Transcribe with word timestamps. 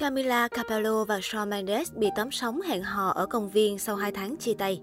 Camila 0.00 0.48
Cabello 0.48 1.04
và 1.04 1.18
Shawn 1.18 1.48
Mendes 1.48 1.92
bị 1.94 2.10
tóm 2.16 2.30
sống 2.30 2.60
hẹn 2.60 2.82
hò 2.82 3.08
ở 3.08 3.26
công 3.26 3.48
viên 3.48 3.78
sau 3.78 3.96
2 3.96 4.12
tháng 4.12 4.36
chia 4.36 4.54
tay. 4.54 4.80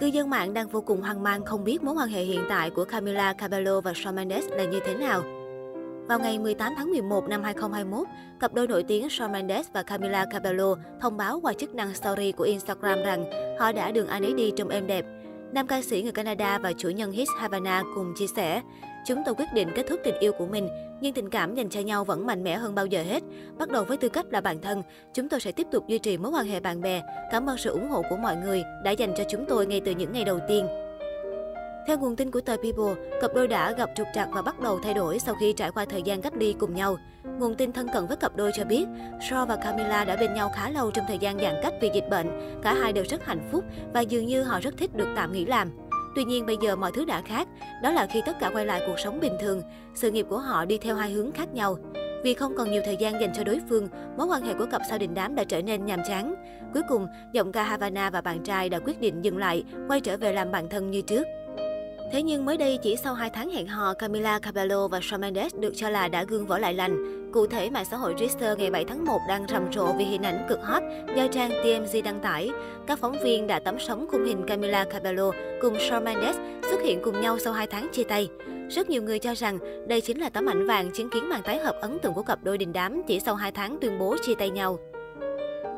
Cư 0.00 0.06
dân 0.06 0.30
mạng 0.30 0.54
đang 0.54 0.68
vô 0.68 0.80
cùng 0.80 1.00
hoang 1.00 1.22
mang 1.22 1.44
không 1.44 1.64
biết 1.64 1.82
mối 1.82 1.94
quan 1.94 2.08
hệ 2.08 2.22
hiện 2.22 2.40
tại 2.48 2.70
của 2.70 2.84
Camila 2.84 3.32
Cabello 3.32 3.80
và 3.80 3.92
Shawn 3.92 4.14
Mendes 4.14 4.44
là 4.50 4.64
như 4.64 4.80
thế 4.86 4.94
nào. 4.94 5.22
Vào 6.08 6.18
ngày 6.18 6.38
18 6.38 6.72
tháng 6.76 6.90
11 6.90 7.28
năm 7.28 7.42
2021, 7.42 8.06
cặp 8.40 8.54
đôi 8.54 8.66
nổi 8.66 8.82
tiếng 8.82 9.08
Shawn 9.08 9.30
Mendes 9.30 9.66
và 9.72 9.82
Camila 9.82 10.26
Cabello 10.30 10.74
thông 11.00 11.16
báo 11.16 11.40
qua 11.42 11.52
chức 11.52 11.74
năng 11.74 11.94
story 11.94 12.32
của 12.32 12.44
Instagram 12.44 13.02
rằng 13.02 13.24
họ 13.58 13.72
đã 13.72 13.90
đường 13.90 14.06
ai 14.06 14.20
nấy 14.20 14.34
đi 14.34 14.52
trong 14.56 14.68
êm 14.68 14.86
đẹp. 14.86 15.04
Nam 15.54 15.66
ca 15.66 15.82
sĩ 15.82 16.02
người 16.02 16.12
Canada 16.12 16.58
và 16.58 16.72
chủ 16.72 16.88
nhân 16.88 17.12
hit 17.12 17.28
Havana 17.38 17.82
cùng 17.94 18.14
chia 18.16 18.26
sẻ, 18.36 18.62
Chúng 19.04 19.22
tôi 19.24 19.34
quyết 19.34 19.52
định 19.54 19.68
kết 19.74 19.86
thúc 19.88 20.00
tình 20.04 20.18
yêu 20.20 20.32
của 20.32 20.46
mình, 20.46 20.68
nhưng 21.00 21.14
tình 21.14 21.30
cảm 21.30 21.54
dành 21.54 21.68
cho 21.68 21.80
nhau 21.80 22.04
vẫn 22.04 22.26
mạnh 22.26 22.44
mẽ 22.44 22.56
hơn 22.56 22.74
bao 22.74 22.86
giờ 22.86 23.02
hết. 23.02 23.22
Bắt 23.58 23.68
đầu 23.68 23.84
với 23.84 23.96
tư 23.96 24.08
cách 24.08 24.26
là 24.30 24.40
bạn 24.40 24.60
thân, 24.60 24.82
chúng 25.14 25.28
tôi 25.28 25.40
sẽ 25.40 25.52
tiếp 25.52 25.66
tục 25.72 25.88
duy 25.88 25.98
trì 25.98 26.18
mối 26.18 26.32
quan 26.32 26.46
hệ 26.46 26.60
bạn 26.60 26.80
bè. 26.80 27.02
Cảm 27.30 27.46
ơn 27.46 27.58
sự 27.58 27.70
ủng 27.70 27.88
hộ 27.88 28.02
của 28.10 28.16
mọi 28.16 28.36
người 28.36 28.62
đã 28.84 28.90
dành 28.90 29.14
cho 29.16 29.24
chúng 29.30 29.44
tôi 29.48 29.66
ngay 29.66 29.80
từ 29.84 29.92
những 29.92 30.12
ngày 30.12 30.24
đầu 30.24 30.38
tiên. 30.48 30.66
Theo 31.86 31.98
nguồn 31.98 32.16
tin 32.16 32.30
của 32.30 32.40
tờ 32.40 32.56
People, 32.56 33.02
cặp 33.20 33.34
đôi 33.34 33.48
đã 33.48 33.72
gặp 33.72 33.90
trục 33.94 34.06
trặc 34.14 34.28
và 34.32 34.42
bắt 34.42 34.60
đầu 34.60 34.80
thay 34.82 34.94
đổi 34.94 35.18
sau 35.18 35.34
khi 35.40 35.52
trải 35.52 35.70
qua 35.70 35.84
thời 35.84 36.02
gian 36.02 36.22
cách 36.22 36.32
ly 36.36 36.54
cùng 36.58 36.74
nhau. 36.74 36.96
Nguồn 37.38 37.54
tin 37.54 37.72
thân 37.72 37.88
cận 37.92 38.06
với 38.06 38.16
cặp 38.16 38.36
đôi 38.36 38.50
cho 38.54 38.64
biết, 38.64 38.86
Shaw 39.20 39.46
và 39.46 39.56
Camila 39.56 40.04
đã 40.04 40.16
bên 40.16 40.34
nhau 40.34 40.50
khá 40.54 40.70
lâu 40.70 40.90
trong 40.90 41.04
thời 41.08 41.18
gian 41.18 41.38
giãn 41.38 41.54
cách 41.62 41.74
vì 41.80 41.90
dịch 41.94 42.08
bệnh. 42.10 42.26
Cả 42.62 42.74
hai 42.74 42.92
đều 42.92 43.04
rất 43.08 43.26
hạnh 43.26 43.48
phúc 43.52 43.64
và 43.94 44.00
dường 44.00 44.26
như 44.26 44.42
họ 44.42 44.60
rất 44.60 44.76
thích 44.76 44.94
được 44.94 45.08
tạm 45.16 45.32
nghỉ 45.32 45.44
làm. 45.44 45.70
Tuy 46.14 46.24
nhiên 46.24 46.46
bây 46.46 46.56
giờ 46.62 46.76
mọi 46.76 46.92
thứ 46.94 47.04
đã 47.04 47.20
khác, 47.20 47.48
đó 47.82 47.90
là 47.90 48.06
khi 48.06 48.22
tất 48.26 48.36
cả 48.40 48.50
quay 48.54 48.66
lại 48.66 48.82
cuộc 48.86 48.98
sống 48.98 49.20
bình 49.20 49.36
thường, 49.40 49.62
sự 49.94 50.10
nghiệp 50.10 50.26
của 50.28 50.38
họ 50.38 50.64
đi 50.64 50.78
theo 50.78 50.96
hai 50.96 51.10
hướng 51.10 51.32
khác 51.32 51.48
nhau. 51.54 51.76
Vì 52.24 52.34
không 52.34 52.56
còn 52.56 52.70
nhiều 52.70 52.82
thời 52.84 52.96
gian 52.96 53.20
dành 53.20 53.32
cho 53.34 53.44
đối 53.44 53.60
phương, 53.68 53.88
mối 54.16 54.26
quan 54.26 54.42
hệ 54.42 54.54
của 54.54 54.66
cặp 54.70 54.82
sao 54.88 54.98
đình 54.98 55.14
đám 55.14 55.34
đã 55.34 55.44
trở 55.44 55.62
nên 55.62 55.84
nhàm 55.84 56.00
chán. 56.08 56.34
Cuối 56.74 56.82
cùng, 56.88 57.06
giọng 57.32 57.52
ca 57.52 57.62
Havana 57.62 58.10
và 58.10 58.20
bạn 58.20 58.42
trai 58.42 58.68
đã 58.68 58.78
quyết 58.78 59.00
định 59.00 59.24
dừng 59.24 59.38
lại, 59.38 59.64
quay 59.88 60.00
trở 60.00 60.16
về 60.16 60.32
làm 60.32 60.50
bạn 60.52 60.68
thân 60.68 60.90
như 60.90 61.02
trước. 61.02 61.26
Thế 62.12 62.22
nhưng 62.22 62.44
mới 62.44 62.56
đây, 62.56 62.78
chỉ 62.82 62.96
sau 62.96 63.14
2 63.14 63.30
tháng 63.30 63.50
hẹn 63.50 63.66
hò, 63.66 63.94
Camila 63.94 64.38
Cabello 64.38 64.88
và 64.88 64.98
Shawn 64.98 65.20
Mendes 65.20 65.54
được 65.54 65.72
cho 65.76 65.88
là 65.88 66.08
đã 66.08 66.24
gương 66.24 66.46
vỡ 66.46 66.58
lại 66.58 66.74
lành. 66.74 67.30
Cụ 67.32 67.46
thể, 67.46 67.70
mạng 67.70 67.84
xã 67.90 67.96
hội 67.96 68.14
Twitter 68.14 68.56
ngày 68.56 68.70
7 68.70 68.84
tháng 68.84 69.04
1 69.04 69.18
đang 69.28 69.46
rầm 69.48 69.72
rộ 69.72 69.92
vì 69.92 70.04
hình 70.04 70.22
ảnh 70.22 70.46
cực 70.48 70.58
hot 70.62 70.82
do 71.16 71.26
trang 71.28 71.50
TMZ 71.50 72.02
đăng 72.02 72.20
tải. 72.20 72.50
Các 72.86 72.98
phóng 72.98 73.16
viên 73.24 73.46
đã 73.46 73.58
tắm 73.58 73.78
sống 73.78 74.06
khung 74.10 74.24
hình 74.24 74.46
Camila 74.46 74.84
Cabello 74.84 75.30
cùng 75.60 75.74
Shawn 75.74 76.02
Mendes 76.02 76.36
xuất 76.70 76.82
hiện 76.82 77.00
cùng 77.04 77.20
nhau 77.20 77.38
sau 77.38 77.52
2 77.52 77.66
tháng 77.66 77.88
chia 77.92 78.04
tay. 78.04 78.28
Rất 78.70 78.90
nhiều 78.90 79.02
người 79.02 79.18
cho 79.18 79.34
rằng 79.34 79.58
đây 79.88 80.00
chính 80.00 80.20
là 80.20 80.28
tấm 80.28 80.46
ảnh 80.46 80.66
vàng 80.66 80.90
chứng 80.94 81.10
kiến 81.10 81.28
màn 81.28 81.42
tái 81.42 81.58
hợp 81.58 81.76
ấn 81.80 81.98
tượng 81.98 82.14
của 82.14 82.22
cặp 82.22 82.38
đôi 82.42 82.58
đình 82.58 82.72
đám 82.72 83.02
chỉ 83.06 83.20
sau 83.20 83.34
2 83.34 83.52
tháng 83.52 83.78
tuyên 83.80 83.98
bố 83.98 84.16
chia 84.22 84.34
tay 84.34 84.50
nhau. 84.50 84.78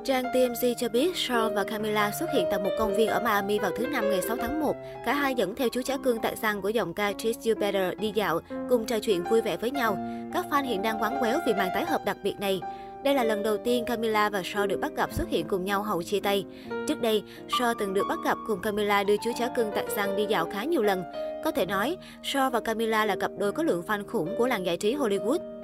Trang 0.07 0.25
TMZ 0.25 0.75
cho 0.75 0.89
biết 0.89 1.15
Shawn 1.15 1.55
và 1.55 1.65
Camila 1.65 2.11
xuất 2.21 2.27
hiện 2.35 2.47
tại 2.51 2.61
một 2.61 2.71
công 2.79 2.97
viên 2.97 3.09
ở 3.09 3.21
Miami 3.21 3.59
vào 3.59 3.71
thứ 3.77 3.87
Năm 3.87 4.11
ngày 4.11 4.23
6 4.23 4.37
tháng 4.37 4.61
1. 4.61 4.77
Cả 5.05 5.15
hai 5.15 5.35
dẫn 5.35 5.55
theo 5.55 5.69
chú 5.69 5.83
chó 5.83 5.97
cưng 5.97 6.19
tại 6.23 6.37
xăng 6.37 6.63
của 6.63 6.69
giọng 6.69 6.95
ca 6.95 7.13
Treat 7.13 7.37
You 7.47 7.55
Better 7.61 7.99
đi 7.99 8.13
dạo, 8.15 8.41
cùng 8.69 8.87
trò 8.87 8.99
chuyện 8.99 9.25
vui 9.25 9.41
vẻ 9.41 9.57
với 9.57 9.71
nhau. 9.71 9.99
Các 10.35 10.47
fan 10.51 10.65
hiện 10.65 10.83
đang 10.83 11.03
quán 11.03 11.17
quéo 11.21 11.39
vì 11.47 11.55
màn 11.55 11.69
tái 11.75 11.85
hợp 11.85 12.05
đặc 12.05 12.17
biệt 12.23 12.35
này. 12.41 12.61
Đây 13.05 13.15
là 13.15 13.25
lần 13.25 13.43
đầu 13.43 13.57
tiên 13.57 13.85
Camila 13.85 14.29
và 14.31 14.41
Shaw 14.41 14.67
được 14.67 14.81
bắt 14.81 14.93
gặp 14.97 15.13
xuất 15.13 15.29
hiện 15.29 15.47
cùng 15.49 15.65
nhau 15.65 15.83
hậu 15.83 16.03
chia 16.03 16.21
tay. 16.21 16.45
Trước 16.89 17.03
đây, 17.03 17.23
Shaw 17.49 17.75
từng 17.79 17.95
được 17.95 18.07
bắt 18.09 18.19
gặp 18.25 18.39
cùng 18.47 18.61
Camila 18.61 19.05
đưa 19.05 19.17
chú 19.25 19.31
chó 19.39 19.49
cưng 19.57 19.71
tại 19.75 19.85
răng 19.97 20.17
đi 20.17 20.27
dạo 20.29 20.51
khá 20.53 20.65
nhiều 20.65 20.83
lần. 20.83 21.05
Có 21.45 21.51
thể 21.51 21.67
nói, 21.67 21.97
Shaw 22.23 22.51
và 22.51 22.61
Camila 22.61 23.05
là 23.05 23.17
cặp 23.17 23.31
đôi 23.39 23.53
có 23.53 23.63
lượng 23.63 23.83
fan 23.87 24.07
khủng 24.07 24.35
của 24.39 24.47
làng 24.47 24.67
giải 24.67 24.77
trí 24.77 24.95
Hollywood. 24.95 25.56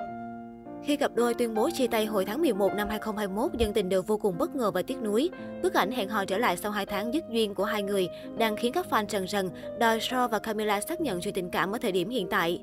Khi 0.85 0.97
cặp 0.97 1.11
đôi 1.15 1.35
tuyên 1.35 1.55
bố 1.55 1.71
chia 1.75 1.87
tay 1.87 2.07
hồi 2.07 2.25
tháng 2.25 2.41
11 2.41 2.75
năm 2.75 2.89
2021, 2.89 3.53
dân 3.59 3.73
tình 3.73 3.89
đều 3.89 4.03
vô 4.03 4.17
cùng 4.17 4.39
bất 4.39 4.57
ngờ 4.57 4.71
và 4.71 4.83
tiếc 4.83 5.03
nuối. 5.03 5.31
Bức 5.63 5.75
ảnh 5.75 5.91
hẹn 5.91 6.09
hò 6.09 6.25
trở 6.25 6.39
lại 6.39 6.57
sau 6.57 6.73
2 6.73 6.87
tháng 6.87 7.15
dứt 7.15 7.25
duyên 7.31 7.55
của 7.55 7.65
hai 7.65 7.83
người 7.83 8.09
đang 8.39 8.57
khiến 8.57 8.73
các 8.73 8.87
fan 8.91 9.07
trần 9.07 9.29
rần 9.29 9.51
đòi 9.79 9.99
Shaw 9.99 10.29
và 10.29 10.39
Camila 10.39 10.81
xác 10.81 11.01
nhận 11.01 11.21
chuyện 11.21 11.35
tình 11.35 11.51
cảm 11.51 11.73
ở 11.73 11.79
thời 11.79 11.93
điểm 11.93 12.09
hiện 12.09 12.27
tại. 12.31 12.61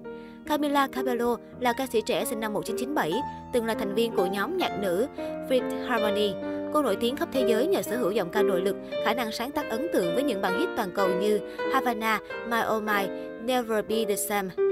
Camila 0.48 0.88
Cabello 0.88 1.36
là 1.60 1.74
ca 1.74 1.88
sĩ 1.88 2.02
trẻ 2.06 2.26
sinh 2.26 2.40
năm 2.40 2.54
1997, 2.54 3.14
từng 3.54 3.66
là 3.66 3.74
thành 3.74 3.96
viên 3.96 4.16
của 4.16 4.26
nhóm 4.26 4.58
nhạc 4.58 4.80
nữ 4.80 5.08
Fifth 5.50 5.88
Harmony. 5.88 6.34
Cô 6.74 6.82
nổi 6.82 6.98
tiếng 7.00 7.16
khắp 7.16 7.30
thế 7.32 7.46
giới 7.48 7.68
nhờ 7.68 7.82
sở 7.82 7.98
hữu 7.98 8.12
giọng 8.12 8.30
ca 8.30 8.42
nội 8.42 8.62
lực, 8.62 8.76
khả 9.06 9.14
năng 9.14 9.32
sáng 9.32 9.52
tác 9.52 9.70
ấn 9.70 9.88
tượng 9.94 10.16
với 10.16 10.24
những 10.24 10.42
bản 10.42 10.60
hit 10.60 10.70
toàn 10.78 10.92
cầu 10.96 11.10
như 11.22 11.40
Havana, 11.74 12.20
My 12.48 12.58
Oh 12.76 12.84
My, 12.84 13.08
Never 13.42 13.86
Be 13.88 14.06
The 14.06 14.16
Same. 14.16 14.69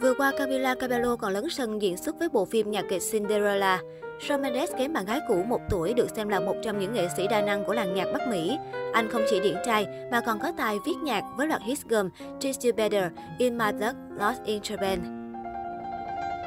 Vừa 0.00 0.14
qua, 0.14 0.32
Camila 0.38 0.74
Cabello 0.74 1.16
còn 1.16 1.32
lấn 1.32 1.48
sân 1.50 1.82
diễn 1.82 1.96
xuất 1.96 2.18
với 2.18 2.28
bộ 2.28 2.44
phim 2.44 2.70
nhạc 2.70 2.84
kịch 2.90 3.02
Cinderella. 3.12 3.80
Shawn 4.20 4.40
Mendes 4.40 4.70
kém 4.78 4.92
bạn 4.92 5.04
gái 5.04 5.20
cũ 5.28 5.42
một 5.48 5.60
tuổi 5.70 5.94
được 5.94 6.06
xem 6.16 6.28
là 6.28 6.40
một 6.40 6.54
trong 6.62 6.78
những 6.78 6.92
nghệ 6.92 7.08
sĩ 7.16 7.26
đa 7.26 7.42
năng 7.42 7.64
của 7.64 7.74
làng 7.74 7.94
nhạc 7.94 8.06
Bắc 8.12 8.28
Mỹ. 8.28 8.58
Anh 8.92 9.08
không 9.08 9.22
chỉ 9.30 9.40
điển 9.40 9.56
trai 9.66 9.86
mà 10.10 10.20
còn 10.20 10.38
có 10.38 10.52
tài 10.56 10.78
viết 10.86 10.96
nhạc 11.02 11.22
với 11.36 11.46
loạt 11.46 11.62
hits 11.62 11.86
gồm 11.86 12.10
Treat 12.40 12.56
You 12.64 12.72
Better, 12.76 13.04
In 13.38 13.58
My 13.58 13.72
Blood, 13.72 13.94
Lost 14.20 14.42
in 14.44 14.62
Japan. 14.62 14.98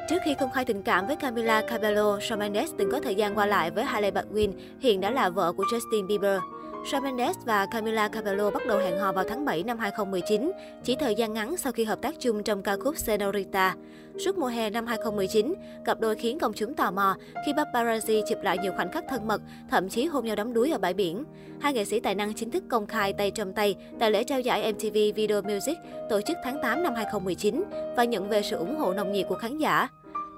Trước 0.10 0.18
khi 0.26 0.36
công 0.40 0.52
khai 0.52 0.66
tình 0.66 0.84
cảm 0.84 1.08
với 1.08 1.16
Camila 1.16 1.62
Cabello, 1.62 2.18
Shawn 2.18 2.38
Mendes 2.38 2.72
từng 2.78 2.92
có 2.92 3.00
thời 3.00 3.16
gian 3.16 3.38
qua 3.38 3.46
lại 3.46 3.72
với 3.72 3.84
Hailey 3.84 4.12
Baldwin, 4.12 4.52
hiện 4.80 5.02
đã 5.02 5.12
là 5.12 5.30
vợ 5.30 5.54
của 5.54 5.64
Justin 5.64 6.08
Bieber. 6.08 6.40
Shawn 6.92 7.04
Mendes 7.04 7.38
và 7.46 7.66
Camila 7.66 8.08
Cabello 8.08 8.52
bắt 8.52 8.66
đầu 8.68 8.80
hẹn 8.80 8.98
hò 8.98 9.12
vào 9.12 9.26
tháng 9.30 9.46
7 9.46 9.64
năm 9.64 9.80
2019, 9.80 10.52
chỉ 10.84 10.96
thời 10.96 11.16
gian 11.16 11.34
ngắn 11.34 11.58
sau 11.58 11.72
khi 11.72 11.84
hợp 11.84 12.02
tác 12.02 12.20
chung 12.20 12.44
trong 12.44 12.64
ca 12.64 12.78
khúc 12.78 12.98
Senorita. 12.98 13.76
Suốt 14.20 14.38
mùa 14.38 14.48
hè 14.48 14.70
năm 14.70 14.86
2019, 14.86 15.54
cặp 15.86 16.00
đôi 16.00 16.16
khiến 16.16 16.40
công 16.40 16.54
chúng 16.54 16.74
tò 16.74 16.92
mò 16.92 17.16
khi 17.46 17.54
paparazzi 17.54 18.22
chụp 18.30 18.38
lại 18.44 18.58
nhiều 18.58 18.72
khoảnh 18.76 18.92
khắc 18.92 19.04
thân 19.10 19.28
mật, 19.28 19.42
thậm 19.70 19.90
chí 19.90 20.06
hôn 20.06 20.26
nhau 20.26 20.36
đắm 20.36 20.54
đuối 20.54 20.72
ở 20.72 20.78
bãi 20.78 20.94
biển. 20.94 21.24
Hai 21.62 21.74
nghệ 21.74 21.86
sĩ 21.86 22.00
tài 22.00 22.16
năng 22.16 22.34
chính 22.34 22.52
thức 22.52 22.64
công 22.70 22.88
khai 22.88 23.14
tay 23.14 23.32
trong 23.32 23.54
tay 23.54 23.76
tại 24.00 24.12
lễ 24.12 24.24
trao 24.24 24.40
giải 24.40 24.74
MTV 24.74 24.98
Video 25.16 25.42
Music 25.42 25.78
tổ 26.10 26.22
chức 26.22 26.38
tháng 26.44 26.58
8 26.62 26.84
năm 26.84 26.94
2019 26.96 27.64
và 27.96 28.04
nhận 28.04 28.30
về 28.30 28.42
sự 28.42 28.56
ủng 28.56 28.76
hộ 28.76 28.94
nồng 28.94 29.12
nhiệt 29.12 29.26
của 29.30 29.36
khán 29.36 29.58
giả. 29.58 29.88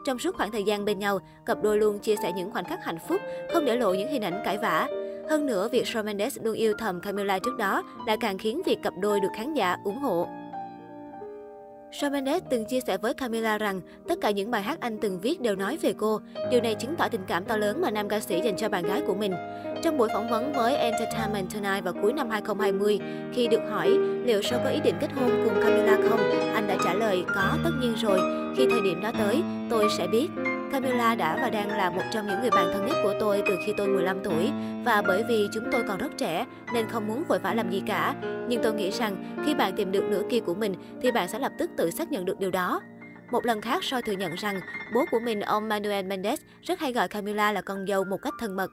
Trong 0.06 0.20
suốt 0.20 0.36
khoảng 0.36 0.52
thời 0.52 0.64
gian 0.64 0.86
bên 0.86 1.00
nhau, 1.00 1.20
cặp 1.46 1.64
đôi 1.64 1.78
luôn 1.78 2.00
chia 2.00 2.16
sẻ 2.24 2.32
những 2.36 2.52
khoảnh 2.52 2.66
khắc 2.66 2.86
hạnh 2.86 3.00
phúc, 3.08 3.22
không 3.54 3.66
để 3.66 3.76
lộ 3.76 3.94
những 3.94 4.12
hình 4.12 4.22
ảnh 4.22 4.42
cãi 4.46 4.58
vã. 4.58 4.88
Hơn 5.30 5.46
nữa, 5.46 5.70
việc 5.72 5.86
Shawn 5.86 6.06
Mendes 6.06 6.38
luôn 6.44 6.56
yêu 6.56 6.74
thầm 6.78 7.02
Camila 7.02 7.40
trước 7.40 7.58
đó 7.58 7.84
đã 8.08 8.18
càng 8.20 8.38
khiến 8.38 8.62
việc 8.66 8.78
cặp 8.84 8.94
đôi 9.02 9.20
được 9.20 9.28
khán 9.36 9.54
giả 9.54 9.76
ủng 9.84 10.00
hộ. 10.00 10.28
Shawn 11.92 12.12
Mendes 12.12 12.42
từng 12.50 12.66
chia 12.66 12.80
sẻ 12.82 12.98
với 12.98 13.14
Camila 13.14 13.58
rằng 13.58 13.82
tất 14.08 14.16
cả 14.22 14.32
những 14.32 14.52
bài 14.52 14.62
hát 14.62 14.80
anh 14.80 14.98
từng 15.02 15.20
viết 15.20 15.42
đều 15.42 15.56
nói 15.56 15.78
về 15.82 15.94
cô. 15.98 16.20
Điều 16.52 16.62
này 16.62 16.76
chứng 16.76 16.96
tỏ 16.96 17.08
tình 17.10 17.22
cảm 17.28 17.46
to 17.46 17.58
lớn 17.58 17.82
mà 17.82 17.92
nam 17.92 18.10
ca 18.10 18.20
sĩ 18.20 18.42
dành 18.44 18.56
cho 18.58 18.70
bạn 18.70 18.84
gái 18.84 19.02
của 19.08 19.16
mình. 19.16 19.34
Trong 19.84 19.98
buổi 19.98 20.10
phỏng 20.14 20.30
vấn 20.30 20.54
với 20.54 20.76
Entertainment 20.76 21.54
Tonight 21.54 21.84
vào 21.84 21.94
cuối 22.02 22.14
năm 22.14 22.30
2020, 22.30 23.00
khi 23.34 23.48
được 23.48 23.62
hỏi 23.70 23.90
liệu 24.26 24.40
Shawn 24.40 24.64
có 24.64 24.70
ý 24.70 24.80
định 24.84 24.96
kết 25.02 25.10
hôn 25.16 25.30
cùng 25.46 25.64
Camila 25.64 25.98
không, 26.10 26.20
anh 26.54 26.68
đã 26.68 26.78
trả 26.84 26.94
lời 26.94 27.24
có 27.36 27.58
tất 27.64 27.72
nhiên 27.82 27.94
rồi, 27.96 28.20
khi 28.58 28.68
thời 28.70 28.82
điểm 28.82 29.02
đó 29.02 29.12
tới, 29.20 29.44
tôi 29.70 29.88
sẽ 29.98 30.08
biết. 30.08 30.28
Camila 30.72 31.16
đã 31.16 31.40
và 31.42 31.50
đang 31.50 31.70
là 31.70 31.90
một 31.90 32.02
trong 32.12 32.28
những 32.28 32.42
người 32.42 32.50
bạn 32.50 32.70
thân 32.74 32.86
nhất 32.86 32.96
của 33.04 33.14
tôi 33.20 33.44
từ 33.48 33.58
khi 33.66 33.74
tôi 33.78 33.88
15 33.88 34.18
tuổi 34.24 34.52
và 34.86 35.02
bởi 35.08 35.24
vì 35.30 35.48
chúng 35.54 35.64
tôi 35.72 35.84
còn 35.88 35.98
rất 35.98 36.18
trẻ 36.18 36.46
nên 36.74 36.90
không 36.90 37.08
muốn 37.08 37.24
vội 37.28 37.40
vã 37.40 37.54
làm 37.54 37.70
gì 37.70 37.84
cả. 37.88 38.16
Nhưng 38.48 38.64
tôi 38.64 38.74
nghĩ 38.74 38.92
rằng 38.92 39.38
khi 39.46 39.56
bạn 39.56 39.76
tìm 39.76 39.92
được 39.92 40.04
nửa 40.10 40.24
kia 40.30 40.40
của 40.40 40.54
mình 40.54 40.74
thì 41.02 41.12
bạn 41.12 41.28
sẽ 41.28 41.40
lập 41.40 41.52
tức 41.58 41.70
tự 41.78 41.92
xác 41.92 42.12
nhận 42.12 42.26
được 42.26 42.40
điều 42.40 42.52
đó. 42.52 42.82
Một 43.32 43.46
lần 43.46 43.62
khác, 43.62 43.84
Soi 43.84 44.02
thừa 44.02 44.14
nhận 44.14 44.36
rằng 44.36 44.60
bố 44.94 45.06
của 45.12 45.20
mình, 45.20 45.40
ông 45.40 45.70
Manuel 45.70 46.06
Mendes, 46.06 46.42
rất 46.62 46.80
hay 46.80 46.94
gọi 46.94 47.08
Camila 47.08 47.52
là 47.52 47.62
con 47.62 47.86
dâu 47.88 48.04
một 48.04 48.18
cách 48.22 48.34
thân 48.40 48.56
mật. 48.56 48.72